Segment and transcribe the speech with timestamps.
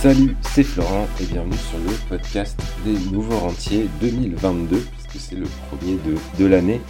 [0.00, 5.44] Salut, c'est Florent et bienvenue sur le podcast des nouveaux rentiers 2022, puisque c'est le
[5.68, 5.98] premier
[6.38, 6.80] de, l'année.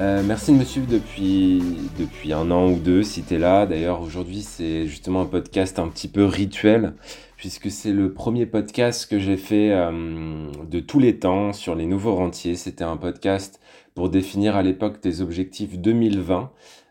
[0.00, 3.64] Euh, merci de me suivre depuis, un an ou deux si tu es là.
[3.64, 6.94] D'ailleurs, aujourd'hui, c'est justement un podcast un petit peu rituel,
[7.36, 11.86] puisque c'est le premier podcast que j'ai fait euh, de tous les temps sur les
[11.86, 12.56] nouveaux rentiers.
[12.56, 13.60] C'était un podcast
[13.94, 16.50] pour définir à l'époque tes objectifs 2020.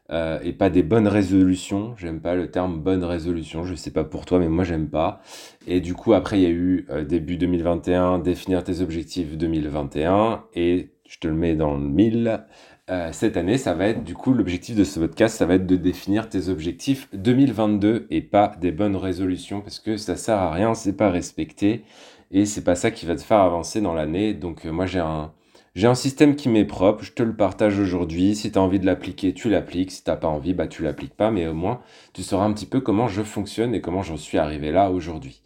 [0.09, 1.93] Euh, et pas des bonnes résolutions.
[1.97, 5.21] J'aime pas le terme bonne résolution, je sais pas pour toi, mais moi j'aime pas.
[5.67, 10.43] Et du coup, après, il y a eu euh, début 2021, définir tes objectifs 2021,
[10.55, 12.45] et je te le mets dans le 1000.
[12.89, 15.67] Euh, cette année, ça va être du coup l'objectif de ce podcast, ça va être
[15.67, 20.53] de définir tes objectifs 2022 et pas des bonnes résolutions parce que ça sert à
[20.53, 21.83] rien, c'est pas respecté
[22.31, 24.33] et c'est pas ça qui va te faire avancer dans l'année.
[24.33, 25.33] Donc moi j'ai un,
[25.77, 28.35] j'ai un système qui m'est propre, je te le partage aujourd'hui.
[28.35, 29.91] Si tu as envie de l'appliquer, tu l'appliques.
[29.91, 31.81] Si tu n'as pas envie, bah tu l'appliques pas, mais au moins
[32.13, 35.43] tu sauras un petit peu comment je fonctionne et comment j'en suis arrivé là aujourd'hui.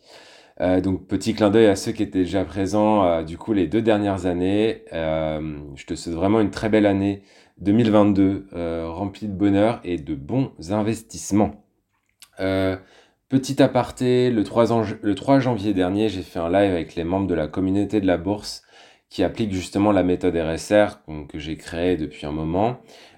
[0.62, 3.68] Euh, donc petit clin d'œil à ceux qui étaient déjà présents euh, du coup les
[3.68, 4.86] deux dernières années.
[4.94, 7.24] Euh, je te souhaite vraiment une très belle année
[7.58, 8.48] 2022
[8.88, 11.66] remplie de bonheur et de bons investissements.
[12.38, 17.28] petit aparté, le 3, le 3 janvier dernier, j'ai fait un live avec les membres
[17.28, 18.64] de la communauté de la bourse
[19.12, 22.78] qui applique justement la méthode RSR que j'ai créée depuis un moment.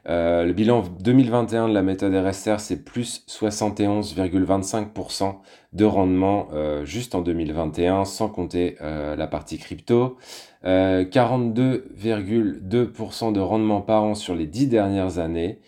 [0.09, 5.36] Euh, le bilan 2021 de la méthode RSR, c'est plus 71,25%
[5.71, 10.17] de rendement euh, juste en 2021, sans compter euh, la partie crypto.
[10.66, 15.59] 42,2% de rendement par an sur les 10 dernières années.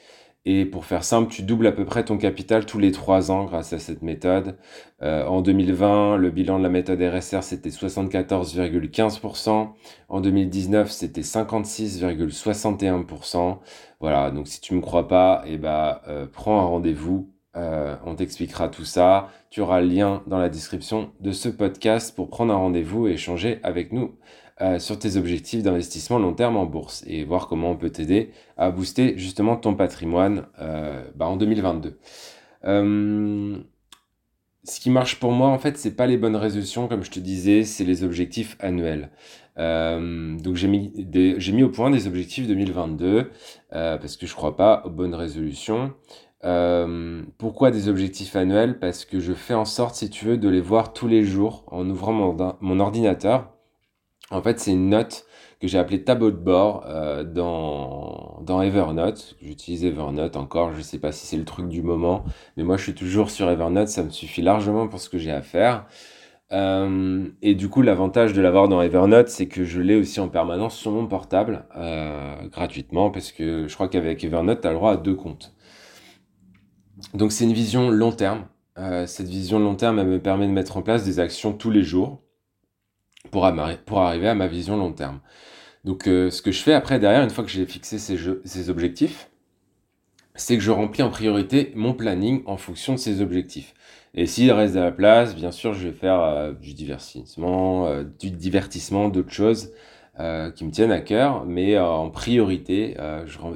[0.47, 3.45] Et pour faire simple, tu doubles à peu près ton capital tous les 3 ans
[3.45, 4.59] grâce à cette méthode.
[5.01, 9.69] Euh, en 2020, le bilan de la méthode RSR, c'était 74,15%.
[10.07, 13.57] En 2019, c'était 56,61%.
[13.99, 17.31] Voilà, donc si tu ne me crois pas, eh ben, euh, prends un rendez-vous.
[17.55, 19.29] Euh, on t'expliquera tout ça.
[19.49, 23.13] Tu auras le lien dans la description de ce podcast pour prendre un rendez-vous et
[23.13, 24.15] échanger avec nous
[24.61, 28.31] euh, sur tes objectifs d'investissement long terme en bourse et voir comment on peut t'aider
[28.55, 31.99] à booster justement ton patrimoine euh, bah, en 2022.
[32.63, 33.57] Euh,
[34.63, 37.19] ce qui marche pour moi, en fait, c'est pas les bonnes résolutions, comme je te
[37.19, 39.09] disais, c'est les objectifs annuels.
[39.57, 43.31] donc j'ai mis, au point des objectifs 2022
[43.71, 45.93] parce que je crois pas aux bonnes résolutions.
[47.37, 48.79] pourquoi des objectifs annuels?
[48.79, 51.65] Parce que je fais en sorte, si tu veux, de les voir tous les jours
[51.67, 53.54] en ouvrant mon ordinateur
[54.31, 55.25] en fait, c'est une note
[55.61, 59.35] que j'ai appelée tableau de bord euh, dans, Evernote.
[59.41, 62.23] J'utilise Evernote encore, je ne sais pas si c'est le truc du moment,
[62.57, 65.31] mais moi je suis toujours sur Evernote, ça me suffit largement pour ce que j'ai
[65.31, 65.85] à faire.
[66.51, 70.29] Euh, et du coup, l'avantage de l'avoir dans Evernote, c'est que je l'ai aussi en
[70.29, 74.77] permanence sur mon portable, euh, gratuitement, parce que je crois qu'avec Evernote, tu as le
[74.77, 75.55] droit à deux comptes.
[77.13, 78.45] Donc c'est une vision long terme.
[79.07, 81.83] cette vision long terme, elle me permet de mettre en place des actions tous les
[81.83, 82.24] jours
[83.31, 83.49] pour,
[83.85, 85.19] pour arriver à ma vision long terme.
[85.85, 88.69] Donc euh, ce que je fais après derrière, une fois que j'ai fixé ces, ces
[88.69, 89.29] objectifs,
[90.33, 93.73] c'est que je remplis en priorité mon planning en fonction de ces objectifs.
[94.15, 98.03] Et s'il reste à la place, bien sûr, je vais faire euh, du divertissement, euh,
[98.03, 99.71] du divertissement, d'autres choses
[100.55, 102.95] qui me tiennent à cœur, mais en priorité,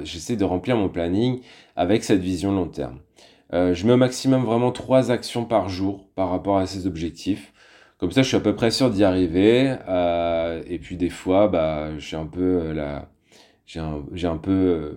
[0.02, 1.40] j'essaie de remplir mon planning
[1.74, 2.98] avec cette vision long terme.
[3.50, 7.54] je mets au maximum vraiment trois actions par jour par rapport à ces objectifs.
[8.00, 9.76] Comme ça, je suis à peu près sûr d'y arriver.
[9.86, 13.10] Euh, et puis des fois, bah, j'ai un peu euh, la,
[13.66, 14.92] j'ai peu euh,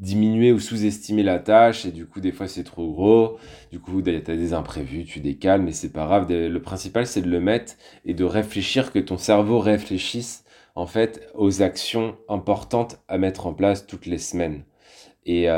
[0.00, 3.38] diminué ou sous-estimé la tâche et du coup des fois c'est trop gros.
[3.70, 6.26] Du coup, tu as des imprévus, tu décales, mais c'est pas grave.
[6.30, 7.74] Le principal c'est de le mettre
[8.06, 10.44] et de réfléchir, que ton cerveau réfléchisse
[10.76, 14.64] en fait aux actions importantes à mettre en place toutes les semaines.
[15.26, 15.48] Et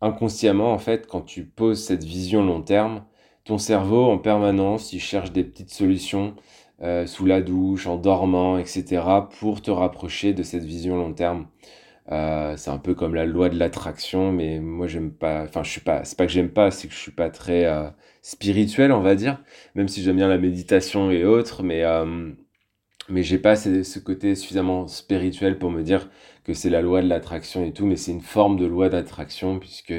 [0.00, 3.04] inconsciemment en fait, quand tu poses cette vision long terme,
[3.44, 6.34] ton cerveau en permanence, il cherche des petites solutions
[6.82, 9.02] euh, sous la douche, en dormant, etc.
[9.38, 11.46] pour te rapprocher de cette vision long terme.
[12.12, 15.44] Euh, c'est un peu comme la loi de l'attraction, mais moi j'aime pas.
[15.44, 16.04] Enfin, je suis pas.
[16.04, 17.88] C'est pas que j'aime pas, c'est que je suis pas très euh,
[18.22, 19.42] spirituel, on va dire.
[19.74, 21.84] Même si j'aime bien la méditation et autres, mais
[23.08, 26.08] mais j'ai pas ce, côté suffisamment spirituel pour me dire
[26.44, 29.58] que c'est la loi de l'attraction et tout, mais c'est une forme de loi d'attraction
[29.58, 29.94] puisque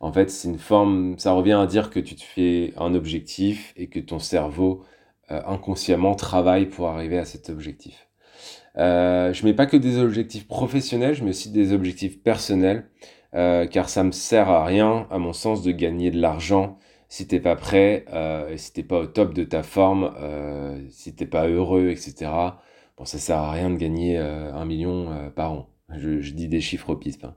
[0.00, 3.72] en fait c'est une forme, ça revient à dire que tu te fais un objectif
[3.76, 4.84] et que ton cerveau
[5.30, 8.08] euh, inconsciemment travaille pour arriver à cet objectif.
[8.78, 12.88] Euh, je mets pas que des objectifs professionnels, je mets aussi des objectifs personnels
[13.34, 16.78] euh, car ça me sert à rien, à mon sens, de gagner de l'argent
[17.10, 21.14] si t'es pas prêt, euh, si t'es pas au top de ta forme, euh, si
[21.14, 22.30] t'es pas heureux, etc.
[22.96, 25.68] Bon, ça sert à rien de gagner euh, un million par an.
[25.96, 27.24] Je, dis des chiffres au pif.
[27.24, 27.34] Hein.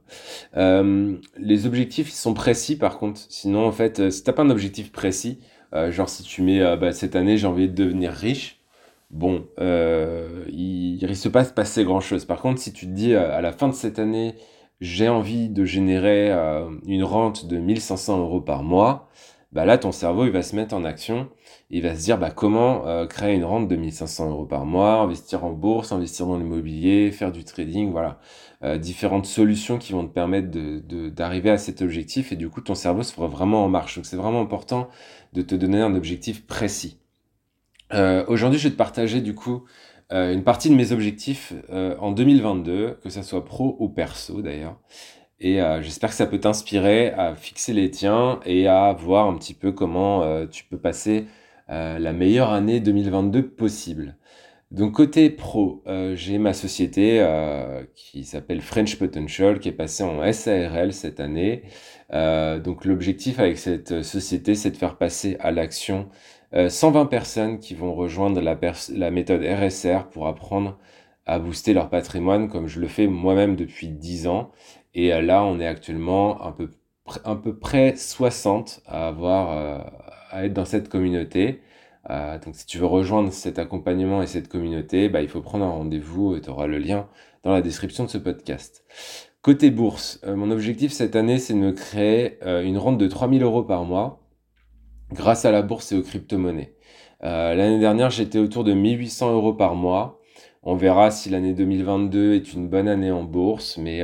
[0.58, 3.22] Euh, les objectifs sont précis par contre.
[3.30, 5.40] Sinon, en fait, si t'as pas un objectif précis,
[5.90, 8.60] genre si tu mets bah, cette année j'ai envie de devenir riche,
[9.10, 12.26] bon, il, il risque pas de se passer grand-chose.
[12.26, 14.36] Par contre, si tu te dis à la fin de cette année,
[14.82, 16.32] j'ai envie de générer
[16.86, 19.10] une rente de 1500 euros par mois,
[19.54, 21.30] bah là, ton cerveau, il va se mettre en action.
[21.70, 24.96] Il va se dire, bah, comment euh, créer une rente de 1500 euros par mois,
[24.96, 28.20] investir en bourse, investir dans l'immobilier, faire du trading, voilà.
[28.64, 30.50] Euh, différentes solutions qui vont te permettre
[31.10, 32.32] d'arriver à cet objectif.
[32.32, 33.96] Et du coup, ton cerveau se fera vraiment en marche.
[33.96, 34.90] Donc, c'est vraiment important
[35.34, 37.00] de te donner un objectif précis.
[37.94, 39.66] Euh, Aujourd'hui, je vais te partager, du coup,
[40.10, 44.78] une partie de mes objectifs en 2022, que ça soit pro ou perso d'ailleurs.
[45.40, 49.38] Et euh, j'espère que ça peut t'inspirer à fixer les tiens et à voir un
[49.38, 51.26] petit peu comment euh, tu peux passer
[51.70, 54.16] euh, la meilleure année 2022 possible.
[54.72, 55.84] Donc côté pro,
[56.16, 57.24] j'ai ma société
[57.94, 61.62] qui s'appelle French Potential qui est passée en SARL cette année.
[62.12, 66.10] donc l'objectif avec cette société, c'est de faire passer à l'action
[66.68, 68.60] 120 personnes qui vont rejoindre la,
[68.96, 70.80] la méthode RSR pour apprendre
[71.28, 74.52] à booster leur patrimoine comme je le fais moi-même depuis 10 ans
[74.94, 76.70] et euh, là, on est actuellement un peu,
[77.26, 79.80] un peu près 60 à avoir, euh,
[80.32, 81.62] à être dans cette communauté.
[82.10, 85.66] Euh, donc, si tu veux rejoindre cet accompagnement et cette communauté, bah, il faut prendre
[85.66, 87.08] un rendez-vous et tu auras le lien
[87.44, 88.86] dans la description de ce podcast.
[89.42, 93.64] Côté bourse, mon objectif cette année, c'est de me créer une rente de 3000 euros
[93.64, 94.22] par mois
[95.12, 96.74] grâce à la bourse et aux crypto-monnaies.
[97.22, 100.22] L'année dernière, j'étais autour de 1800 euros par mois.
[100.62, 104.02] On verra si l'année 2022 est une bonne année en bourse, mais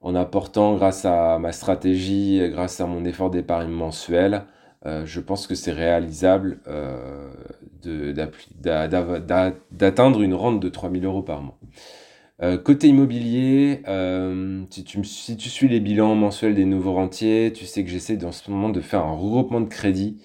[0.00, 4.44] en apportant grâce à ma stratégie, grâce à mon effort d'épargne mensuel,
[4.86, 7.30] euh, je pense que c'est réalisable euh,
[9.72, 11.58] d'atteindre une rente de 3000 euros par mois.
[12.42, 13.82] Euh, côté immobilier,
[14.70, 15.04] si tu,
[15.50, 18.80] suis les bilans mensuels des nouveaux rentiers, tu sais que j'essaie dans ce moment de
[18.80, 20.16] faire un regroupement de crédit.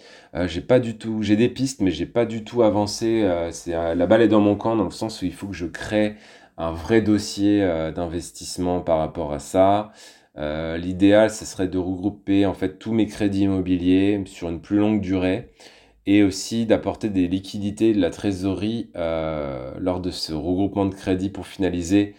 [0.45, 3.29] j'ai pas du tout, j'ai des pistes, mais j'ai pas du tout avancé.
[3.67, 6.15] la balle est dans mon camp dans le sens où il faut que je crée
[6.57, 9.91] un vrai dossier euh, d'investissement par rapport à ça.
[10.37, 14.77] Euh, l'idéal, ce serait de regrouper en fait tous mes crédits immobiliers sur une plus
[14.77, 15.51] longue durée
[16.05, 21.29] et aussi d'apporter des liquidités de la trésorerie euh, lors de ce regroupement de crédits
[21.29, 22.15] pour finaliser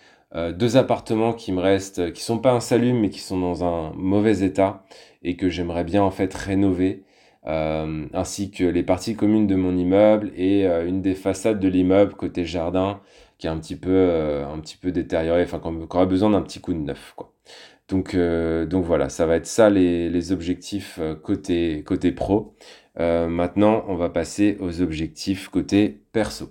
[0.58, 4.40] deux appartements qui me restent, qui sont pas insalubres mais qui sont dans un mauvais
[4.44, 4.84] état
[5.22, 7.04] et que j'aimerais bien en fait rénover.
[7.44, 12.44] ainsi que les parties communes de mon immeuble et une des façades de l'immeuble côté
[12.44, 13.00] jardin
[13.38, 16.42] qui est un petit peu, euh, un petit peu détérioré, enfin, qui aura besoin d'un
[16.42, 17.32] petit coup de neuf, quoi.
[17.88, 22.54] Donc, euh, donc voilà, ça va être ça les, les objectifs euh, côté, côté pro.
[22.98, 26.50] maintenant, on va passer aux objectifs côté perso.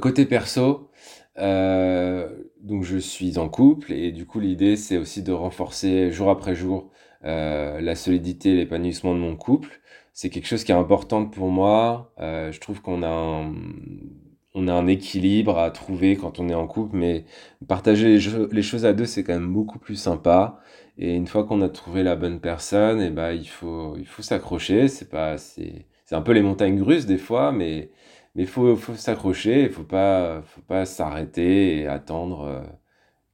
[0.00, 0.90] côté perso,
[1.36, 6.54] donc je suis en couple et du coup l'idée c'est aussi de renforcer jour après
[6.54, 6.90] jour
[7.22, 9.80] la solidité et l'épanouissement de mon couple.
[10.12, 12.14] C'est quelque chose qui est important pour moi.
[12.18, 13.52] je trouve qu'on a un,
[14.64, 17.24] on a un équilibre à trouver quand on est en couple, mais
[17.68, 20.60] partager les, choses à deux, c'est quand même beaucoup plus sympa.
[20.98, 24.06] Et une fois qu'on a trouvé la bonne personne, et eh ben, il faut, il
[24.06, 24.88] faut s'accrocher.
[24.88, 27.90] C'est pas, c'est, c'est un peu les montagnes russes des fois, mais,
[28.34, 29.64] mais faut, faut s'accrocher.
[29.64, 32.62] Il faut pas, faut pas s'arrêter et attendre euh,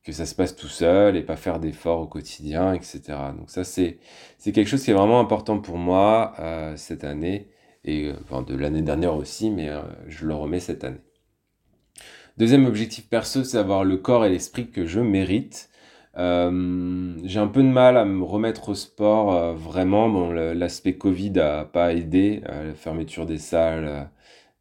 [0.05, 3.01] que ça se passe tout seul et pas faire d'efforts au quotidien, etc.
[3.39, 3.99] Donc ça, c'est,
[4.39, 7.51] c'est quelque chose qui est vraiment important pour moi euh, cette année
[7.85, 9.71] et euh, de l'année dernière aussi, mais
[10.09, 11.01] je le remets cette année.
[12.41, 15.69] Deuxième objectif perso, c'est avoir le corps et l'esprit que je mérite.
[16.17, 20.09] Euh, j'ai un peu de mal à me remettre au sport, euh, vraiment.
[20.09, 24.09] Bon, l'aspect Covid a pas aidé, euh, la fermeture des salles,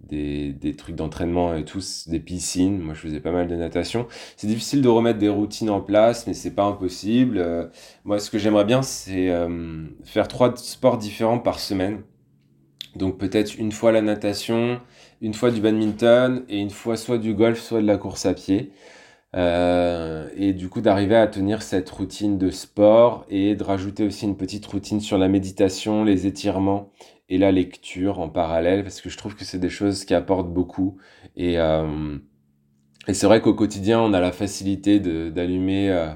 [0.02, 2.80] des, des, trucs d'entraînement et tout, des piscines.
[2.80, 4.08] Moi, je faisais pas mal de natation.
[4.36, 7.72] C'est difficile de remettre des routines en place, mais c'est pas impossible.
[8.04, 9.30] moi, ce que j'aimerais bien, c'est
[10.04, 12.02] faire trois sports différents par semaine.
[12.96, 14.82] Donc peut-être une fois la natation,
[15.22, 18.34] une fois du badminton et une fois soit du golf, soit de la course à
[18.34, 18.72] pied.
[19.36, 24.26] Euh, et du coup d'arriver à tenir cette routine de sport et de rajouter aussi
[24.26, 26.92] une petite routine sur la méditation, les étirements
[27.30, 30.52] et la lecture en parallèle parce que je trouve que c'est des choses qui apportent
[30.52, 30.98] beaucoup
[31.36, 32.18] et, euh,
[33.08, 36.10] et c'est vrai qu'au quotidien on a la facilité d'allumer euh,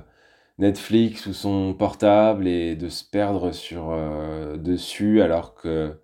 [0.57, 3.95] Netflix ou son portable et de se perdre sur
[4.57, 5.99] dessus alors que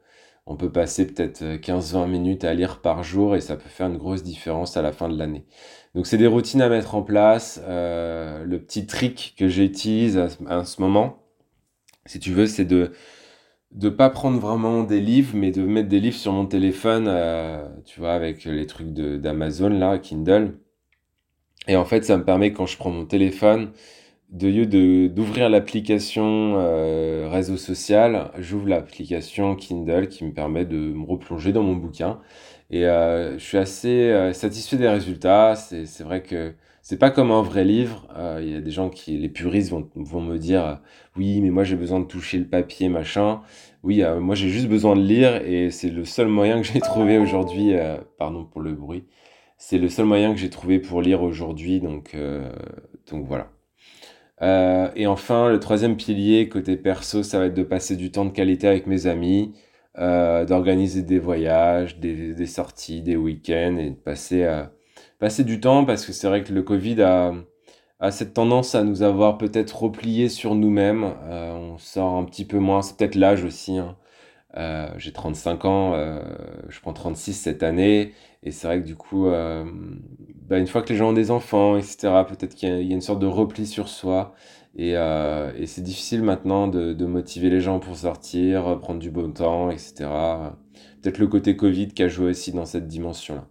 [0.49, 3.85] on peut passer peut-être 15-20 euh, minutes à lire par jour et ça peut faire
[3.85, 5.45] une grosse différence à la fin de l'année.
[5.93, 7.61] Donc c'est des routines à mettre en place.
[7.67, 11.21] Euh, le petit trick que j'utilise à, ce moment,
[12.07, 12.91] si tu veux, c'est de
[13.75, 17.63] ne pas prendre vraiment des livres, mais de mettre des livres sur mon téléphone, euh,
[17.85, 20.57] tu vois, avec les trucs d'Amazon là, Kindle.
[21.67, 23.71] Et en fait, ça me permet quand je prends mon téléphone
[24.31, 31.51] de d'ouvrir l'application euh, réseau social, j'ouvre l'application Kindle qui me permet de me replonger
[31.51, 32.19] dans mon bouquin.
[32.69, 35.55] Et euh, je suis assez euh, satisfait des résultats.
[35.55, 38.07] C'est vrai que c'est pas comme un vrai livre.
[38.41, 40.79] Il y a des gens qui, les puristes, vont, vont me dire
[41.15, 43.41] oui, mais moi j'ai besoin de toucher le papier, machin.
[43.83, 47.17] Oui, moi j'ai juste besoin de lire et c'est le seul moyen que j'ai trouvé
[47.17, 47.73] aujourd'hui.
[48.17, 49.05] pardon pour le bruit.
[49.57, 51.79] C'est le seul moyen que j'ai trouvé pour lire aujourd'hui.
[51.81, 52.15] Donc,
[53.11, 53.51] donc voilà.
[54.41, 58.25] Euh, et enfin, le troisième pilier, côté perso, ça va être de passer du temps
[58.25, 59.53] de qualité avec mes amis,
[59.97, 64.63] euh, d'organiser des voyages, des, sorties, des week-ends et de passer, euh,
[65.19, 67.33] passer du temps parce que c'est vrai que le Covid a,
[67.99, 71.03] a cette tendance à nous avoir peut-être repliés sur nous-mêmes.
[71.03, 73.77] On sort un petit peu moins, c'est peut-être l'âge aussi.
[73.77, 73.97] Hein.
[74.97, 75.93] J'ai 35 ans,
[76.69, 79.27] je prends 36 cette année, et c'est vrai que du coup,
[80.49, 83.01] bah, une fois que les gens ont des enfants, etc., peut-être qu'il y, a une
[83.01, 84.33] sorte de repli sur soi,
[84.75, 89.31] et, et c'est difficile maintenant de, de, motiver les gens pour sortir, prendre du bon
[89.31, 90.09] temps, etc.
[91.01, 93.47] Peut-être le côté Covid qui a joué aussi dans cette dimension-là.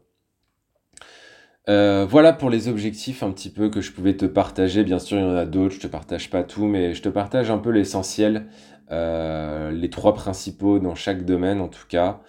[1.69, 4.85] Euh, voilà pour les objectifs un petit peu que je pouvais te partager.
[4.85, 7.11] Bien sûr, il y en a d'autres, je te partage pas tout, mais je te
[7.11, 8.47] partage un peu l'essentiel,
[8.91, 12.21] euh, les trois principaux dans chaque domaine en tout cas.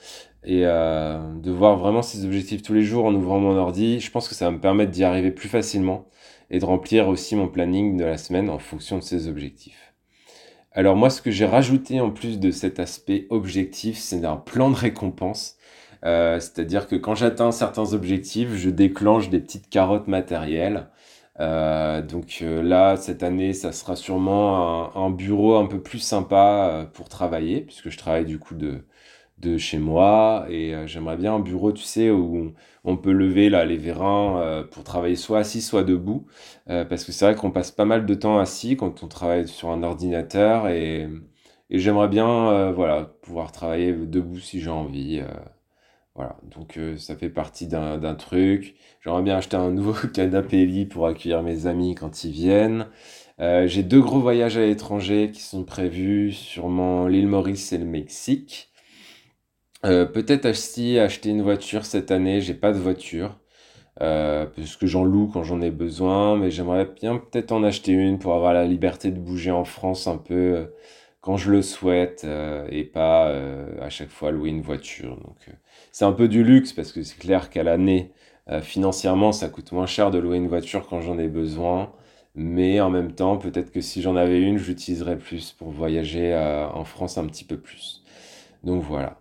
[0.43, 4.12] Et euh, de voir vraiment ces objectifs tous les jours en ouvrant mon ordi, je
[4.12, 6.08] pense que ça va me permettre d'y arriver plus facilement
[6.50, 9.93] et de remplir aussi mon planning de la semaine en fonction de ces objectifs.
[10.72, 14.69] Alors moi, ce que j'ai rajouté en plus de cet aspect objectif, c'est un plan
[14.69, 15.55] de récompense.
[16.06, 20.88] Euh, c'est-à-dire que quand j'atteins certains objectifs, je déclenche des petites carottes matérielles.
[21.39, 26.89] Euh, donc euh, là, cette année, ça sera sûrement un, bureau un peu plus sympa
[26.94, 28.86] pour travailler, puisque je travaille du coup de,
[29.39, 32.53] de chez moi et j'aimerais bien un bureau, tu sais, où
[32.84, 36.27] on peut lever là les vérins pour travailler soit assis, soit debout,
[36.68, 39.70] parce que c'est vrai qu'on passe pas mal de temps assis quand on travaille sur
[39.72, 41.08] un ordinateur et,
[41.70, 45.22] et j'aimerais bien, voilà, pouvoir travailler debout si j'ai envie.
[46.19, 48.75] Voilà, donc euh, ça fait partie d'un truc.
[49.01, 52.88] J'aimerais bien acheter un nouveau canapé lit pour accueillir mes amis quand ils viennent.
[53.39, 57.85] Euh, j'ai deux gros voyages à l'étranger qui sont prévus, sûrement l'île Maurice et le
[57.85, 58.69] Mexique.
[59.85, 63.39] Euh, peut-être aussi acheter une voiture cette année, j'ai pas de voiture.
[63.97, 68.19] parce que j'en loue quand j'en ai besoin, mais j'aimerais bien peut-être en acheter une
[68.19, 70.69] pour avoir la liberté de bouger en France un peu
[71.21, 72.27] quand je le souhaite
[72.71, 73.29] et pas
[73.81, 75.15] à chaque fois louer une voiture.
[75.17, 75.49] Donc
[75.91, 78.12] c'est un peu du luxe parce que c'est clair qu'à l'année,
[78.50, 81.91] euh, financièrement, ça coûte moins cher de louer une voiture quand j'en ai besoin.
[82.36, 86.67] Mais en même temps, peut-être que si j'en avais une, j'utiliserais plus pour voyager euh,
[86.69, 88.03] en France un petit peu plus.
[88.63, 89.19] Donc voilà.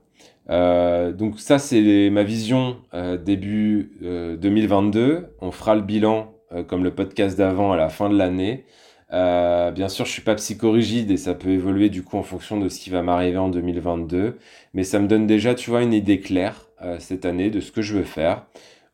[0.50, 2.78] Euh, donc ça, c'est ma vision
[3.24, 5.34] début 2022.
[5.40, 6.34] On fera le bilan
[6.66, 8.64] comme le podcast d'avant à la fin de l'année.
[9.12, 12.58] Euh, bien sûr, je suis pas psychorigide et ça peut évoluer du coup en fonction
[12.60, 14.38] de ce qui va m'arriver en 2022.
[14.74, 17.72] Mais ça me donne déjà, tu vois, une idée claire euh, cette année de ce
[17.72, 18.44] que je veux faire.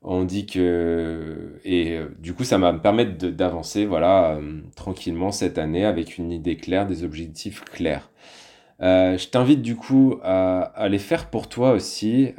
[0.02, 4.38] On dit que et euh, du coup, ça va me permettre d'avancer, voilà,
[4.76, 8.10] tranquillement cette année avec une idée claire, des objectifs clairs.
[8.80, 12.34] je t'invite du coup à, à, les faire pour toi aussi,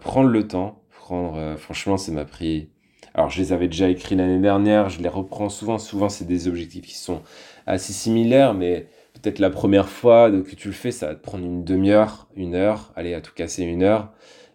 [0.00, 0.80] prendre le temps.
[0.90, 2.70] Prendre, franchement, ça m'a pris
[3.14, 5.78] alors, je les avais déjà écrits l'année dernière, je les reprends souvent.
[5.78, 7.22] Souvent, c'est des objectifs qui sont
[7.64, 11.44] assez similaires, mais peut-être la première fois que tu le fais, ça va te prendre
[11.44, 14.12] une demi-heure, une heure, allez, à tout casser une heure.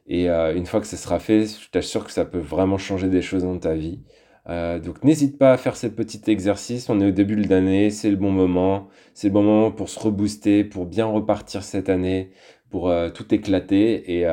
[0.08, 3.08] Et euh, une fois que ça sera fait, je t'assure que ça peut vraiment changer
[3.08, 4.02] des choses dans ta vie.
[4.50, 6.90] Euh, donc n'hésite pas à faire ces petits exercices.
[6.90, 8.90] On est au début de l'année, c'est le bon moment.
[9.14, 12.32] C'est le bon moment pour se rebooster, pour bien repartir cette année,
[12.70, 14.24] pour euh, tout éclater.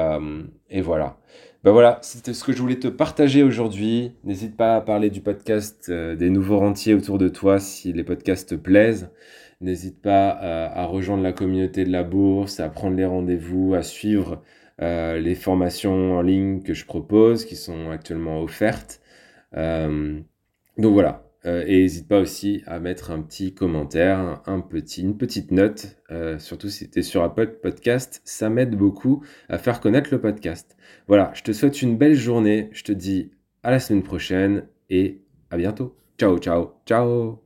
[0.70, 1.18] Et voilà.
[1.66, 4.12] Ben voilà, c'était ce que je voulais te partager aujourd'hui.
[4.22, 8.04] N'hésite pas à parler du podcast euh, des nouveaux rentiers autour de toi si les
[8.04, 9.10] podcasts te plaisent.
[9.60, 13.82] N'hésite pas euh, à, rejoindre la communauté de la bourse, à prendre les rendez-vous, à
[13.82, 14.44] suivre
[14.80, 19.00] euh, les formations en ligne que je propose, qui sont actuellement offertes.
[19.52, 20.22] donc
[20.78, 25.50] voilà, euh, et n'hésite pas aussi à mettre un petit commentaire, un petit, une petite
[25.52, 30.10] note, euh, surtout si tu es sur Apple Podcast, ça m'aide beaucoup à faire connaître
[30.12, 30.76] le podcast.
[31.06, 33.30] Voilà, je te souhaite une belle journée, je te dis
[33.62, 35.96] à la semaine prochaine et à bientôt.
[36.18, 37.45] Ciao, ciao, ciao